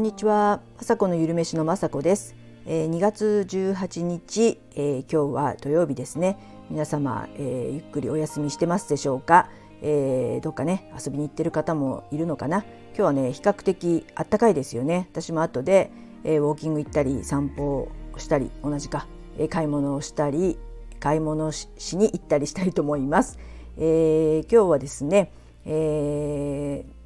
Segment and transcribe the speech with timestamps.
[0.00, 6.38] こんにちは、まさこのゆるめしのまさこです、えー、2月18日、えー、今日は土曜日ですね。
[6.70, 9.50] 皆様、えー、ゆっくりお休みしてますでしょうか、
[9.82, 12.64] えー、どっかね遊びに行ってる方もいるのかな？
[12.94, 15.06] 今日はね比較的あったかいですよね。
[15.12, 15.90] 私も後で、
[16.24, 19.06] えー、ウォーキング行ったり散歩したり同じか、
[19.36, 20.58] えー、買い物をしたり
[20.98, 23.38] 買い物しに行ったりしたいと思います、
[23.76, 25.30] えー、今日はですね、
[25.66, 26.99] えー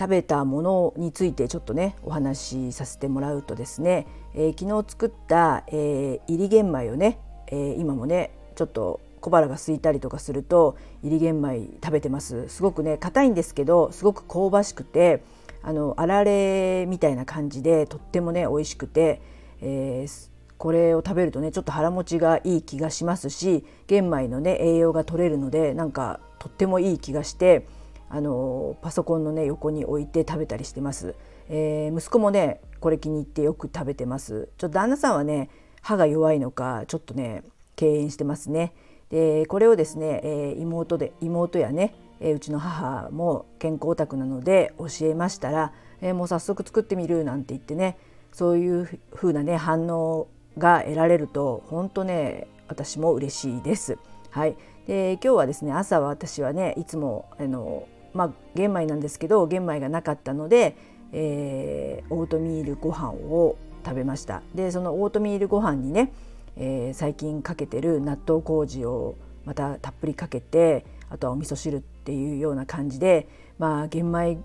[0.00, 2.38] 食べたものについてちょっとねお話
[2.70, 7.18] しさせてもらうとですね、えー、昨日作った、えー、入り玄米をね、
[7.48, 12.48] えー、今もねちょっと小腹が空いたりとかすると入り玄米食べてます。
[12.48, 15.22] すごくね硬いんですけどすごく香ばしくて
[15.62, 19.20] あのあられみたいな感じでとってもね美味しくて、
[19.60, 27.66] えー、これを食べるとねちょっと腹持ちがいい気がしますし玄米のね栄養が取れるのでなんかとってもいい気がして
[28.10, 31.14] あのパソコンのね横に置いて食べたりしてます、
[31.48, 34.48] えー、息子もねこれ気に入ってよく食べてます。
[34.58, 35.48] ちょっと旦那さんはね
[35.80, 37.44] 歯が弱いのかちょっとね
[37.76, 38.74] 敬遠してますね。
[39.10, 47.96] でこれをですね、えー、妹で妹やね、えー、うちの母も健康オタクなので教えましたら、えー、もう早速作ってみるなんて言ってね
[48.32, 53.98] そういう風なね反応が得られると本当ね私も嬉しいです。
[54.30, 54.56] はい、
[54.86, 60.76] で今日はですね朝は私はねいつもあのまあ、玄米なんですけど玄米がなかったので、
[61.12, 64.42] えー、オートミールご飯を食べました。
[64.54, 66.12] でそのオートミールご飯にね、
[66.56, 73.26] えー、最近かけてる納豆麹をまたたっぷりかけてあとはお味噌汁っていうような感じで
[73.58, 74.38] まあ玄米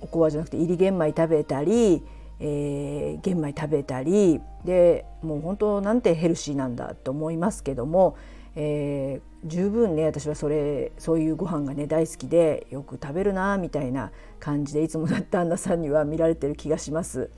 [0.00, 2.02] おこわじゃなくて入り玄米食べたり、
[2.40, 8.16] えー、玄米食べたりでもう本当なんてヘルシーなんだと思いますけども、
[8.54, 17.30] えー、十分ね私はそれそういうご飯がね大好きでよく食べるなみたいな感じでいつも旦那さんには見られてる気がします。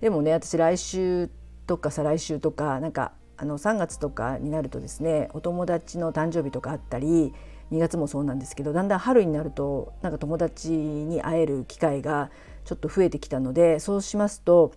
[0.00, 1.30] でもね私来週
[1.66, 7.32] とか再来週とかなんかあの3月とかになるとですねお友達の誕生日とかあったり
[7.70, 12.30] 2月もそうなんですけどだんだん春になるとなんか友達に会える機会が
[12.64, 14.72] ちょっと増えてきたのでそうしますと、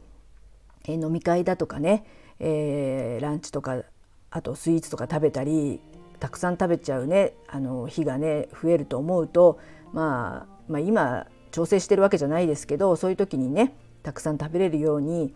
[0.86, 2.06] えー、飲み会だとかね、
[2.40, 3.82] えー、ランチとか
[4.30, 5.82] あとスイーツとか食べたり
[6.22, 9.60] たくさん食べちゃうねあの日がね増えると思うと、
[9.92, 13.74] まあ、まあ今調整してるわけじゃないですけどそういう時にね
[14.04, 15.34] たくさん食べれるように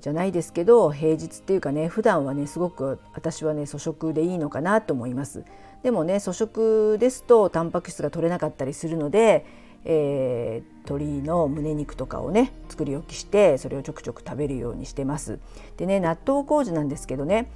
[0.00, 5.44] じゃないですけど平日っていうかね普段はねすごく私はね粗食でいいのかなと思います。
[5.82, 9.44] でもね粗食ですとタンパク質が取れなかったりするので、
[9.84, 15.40] えー、鶏の胸肉とかをね作り置きしてそれをちょくちょく食べるようにしてます。
[15.76, 17.50] でね納豆麹なんですけどね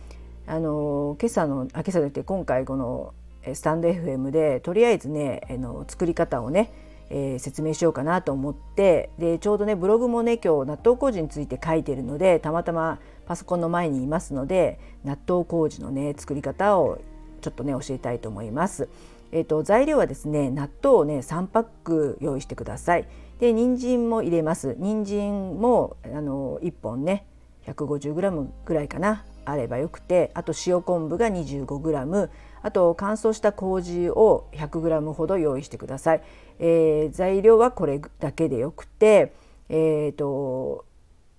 [0.47, 3.15] あの今朝のあ今朝といって今回この
[3.55, 6.73] スタンド FM でとりあえずねあの作り方をね、
[7.09, 17.01] えー、説明しようかなと思ってでちょうどねブログもね今日納豆麹について書いてるのでたまたまパソコンの前にいますので納豆麹のね作り方を
[17.41, 18.89] ちょっとね教えたいと思います。
[19.33, 23.07] えーと、材料はですね納豆をね3パック用意してください。
[23.39, 24.75] で人参も入れます。
[24.79, 27.25] 人参もあの1本ね
[27.67, 32.31] 150g ぐらいかなあればよくてあと塩昆布が 25g
[32.63, 36.23] あと乾燥した麹を 100g ほど用意してください、
[36.59, 39.33] えー、材料はこれだけでよくて、
[39.69, 40.85] えーと、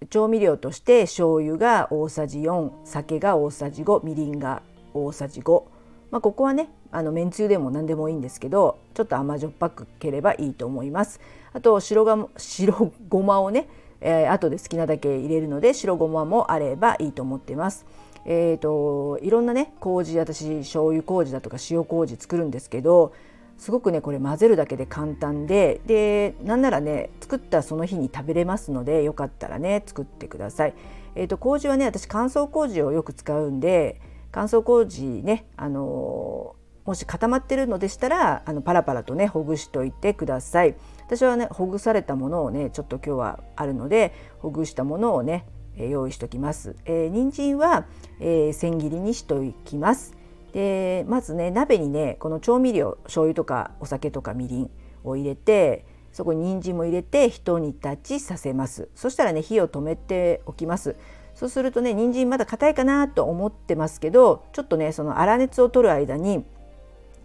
[0.09, 4.63] 調味料として醤油が大さじ4酒が大さじ5みりんが
[4.93, 5.63] 大さじ5、
[6.09, 11.21] まあ、ここはねあのめんつゆでも何でもいいんですけどちょっと甘じょっぱくければいいと思います。
[11.53, 13.67] あと白が白ごまをね
[14.01, 17.85] えー、後で好きなだけ入れるので白ごまもあればいいと思ってます。
[18.25, 23.13] えーと、いろんなね麹私醤油麹だとか塩麹作るんですけど
[23.57, 30.73] すごくねこれ混ぜるだけで簡単ででなんならね作ったその日に食べれますのでよかったらね作ってください。
[31.15, 33.99] えーと、麹はね私乾燥麹をよく使うんで
[34.31, 40.75] 乾燥麹ねあのもし固まってるのでしたらあのパラパラとねほぐしといてください。
[41.11, 46.77] 私はねほぐされたものをねちょっと今日はあるのでほぐしたものをね用意しておきます。
[46.85, 47.85] えー、人参は、
[48.21, 50.15] えー、千切りにしておきます。
[50.53, 54.71] でまずね鍋にねこの調味料醤油とかお酒とかみりん
[55.03, 60.95] を入れてそこに人参も入れて一煮立ちさせますそしたらね火を止めておきます
[61.35, 66.45] そうするとね人参まだ硬いかなと思ってますけどちょっとねその粗熱を取る間に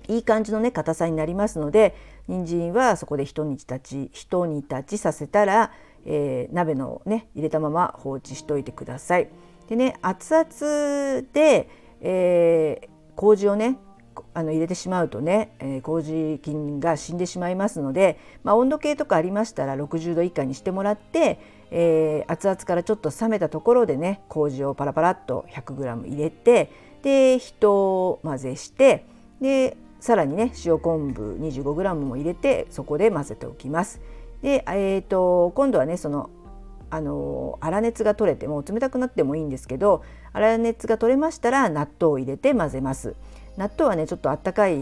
[0.08, 1.94] いい感じのね硬さになりますので
[2.28, 5.72] 人参はそこで一煮立ち一煮立ちさせたら、
[6.04, 9.28] えー、鍋のね入れたまま放置しといてください。
[9.68, 11.68] でね熱々で、
[12.00, 13.78] えー、麹をね
[14.34, 21.38] あの入れてしまうとね、えー、麹菌が死んでしまいますので、まあ、温度計とかありましたら60度以下にしてもらって、
[21.70, 26.70] えー、熱々からちょっと冷めたところでね麹をパラパラっと 100g 入れて
[27.02, 29.04] でひと混ぜして
[29.40, 29.76] で
[30.06, 34.00] さらにね塩昆布 25g も入れてそこで混ぜておきます。
[34.40, 36.30] で、えーと、今度はねその
[36.90, 43.16] あの粗熱が取れても冷たくなってもいいんですけど粗熱が取れましたら納豆を入れて混ぜます。
[43.56, 44.76] 納豆はねちょっとあったかい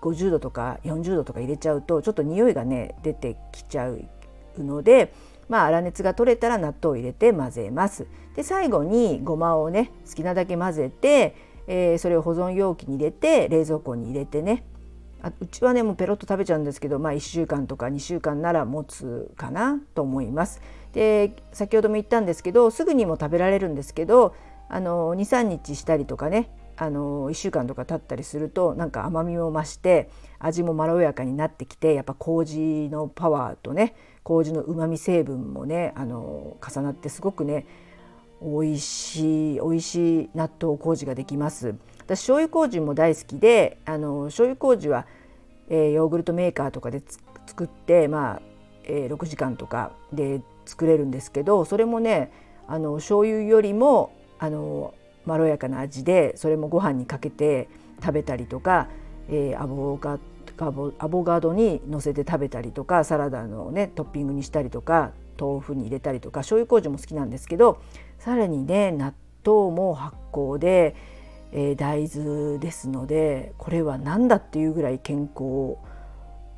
[0.00, 4.08] 50度とか40度とか入れちゃうとちょっと匂いがね出てきちゃう
[4.56, 5.12] ので
[5.50, 8.06] まあ、粗熱が取れたら納豆を入れて混ぜます。
[8.36, 11.34] で最後にごまをね好きなだけ混ぜて、
[11.72, 14.64] えー、それを保存容器に入れて冷蔵庫に入れてね
[15.22, 20.60] あうちはねもうペロッと食べちゃうんですけど、まあ、1週間とか2週間なら持つかなと思います。
[20.92, 24.34] で先ほども言ったんですけどすぐにも食べられるんですけど
[24.68, 33.94] 23日したりとかねあの1週間とか経ったりするとなんか甘みも増して味もまろやかになってきてやっぱ麹のパワーとね
[34.24, 37.66] 麹のうまみ成分もねあの重なってすごくね
[38.42, 41.74] 美味しい美味しい納豆麹ができます。
[41.98, 45.06] 私醤油麹も大好きであの醤油麹は、
[45.68, 47.02] えー、ヨーグルトメーカーとかで
[47.46, 48.42] 作ってまあ、
[48.84, 52.32] えー、6時間とかで作れるんですけどそれもね
[52.66, 54.94] あの醤油よりもあの
[55.24, 57.68] まろやかな味でそれもご飯にかけて
[58.00, 58.88] 食べたりとか、
[59.28, 60.18] えー、アボカ
[60.58, 60.70] ア
[61.08, 67.80] ボガドにのせて食べたりとかサラダのねトッピングにしたりとか豆腐に入れたりとか醤油麹も好きなんですけど
[68.18, 69.14] さらにね納
[69.44, 70.94] 豆も発酵で、
[71.52, 75.76] えー、大豆ですのでこれは何だっていうぐらい健康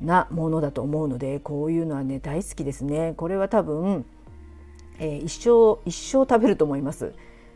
[0.01, 3.13] なものだと思うのでこういうのはね大好きですね。
[3.15, 4.05] これは多分、
[4.99, 7.13] えー、一生一生食べると思います。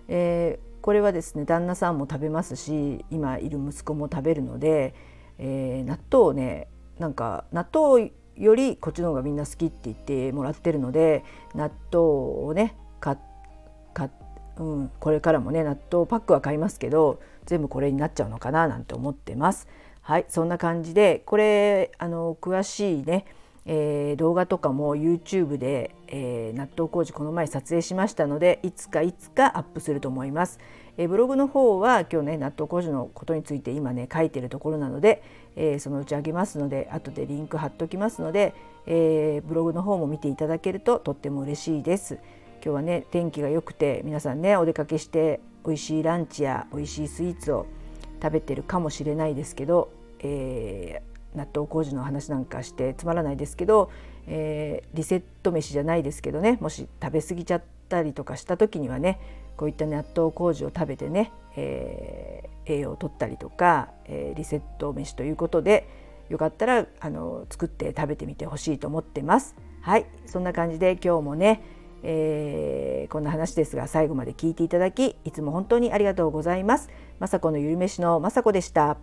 [0.07, 4.95] えー、これはですね旦那さんも食べますし今いる息子も食べるので、
[5.37, 11.23] えー、納豆をねなんか納豆よりこっちの方がみんな好きって言ってもらってるので
[11.55, 12.03] 納豆
[12.47, 13.17] をね買
[13.93, 14.09] 買
[14.57, 19.67] うん、これからもね納豆パックは買いますけど全部これになっちゃうのかななんて思ってます。
[20.01, 23.25] はいそんな感じでこれあの詳しいね
[23.69, 30.59] えー、動画とかも YouTube で、えー、納豆麹この前撮影しましたのでいつかいつかアップすると思います。
[30.97, 35.23] えー、ブログの方は今日ね納豆麹のことについて今ね書いてるところなので、
[35.55, 38.53] えー、そのうちあげますので後でリンク貼っておきますので、
[38.85, 42.15] えー、ブログの方も見ていただけるととっても嬉しいです。
[42.63, 47.67] 今日はね天気が良くて皆さんねお出かけして美味しいランチや美味しいスイーツを
[48.21, 53.91] 食べてるかもしれないですけど、えー、納豆麹の話なんかしてつまらないですけど、
[54.27, 59.19] えー、リセット飯じゃないですけどねもし食べ過ぎちゃったりとかした時にはね
[59.55, 65.87] こういった納豆麹を食べてね、えー、栄養を取ったりとか、えー、リセット飯ということで
[66.29, 69.55] よかったらあの作って食べてみてほしいと思ってます。
[69.81, 71.61] はいそんな感じで今日もね、
[72.03, 76.89] えー、こんな話ですが最後まで聞いていただきいつも本当にありがとうございます。
[77.21, 78.97] 雅子のゆるめしの雅子でした。